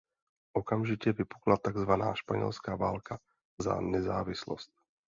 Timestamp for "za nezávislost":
3.59-4.71